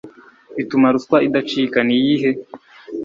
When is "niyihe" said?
1.87-2.29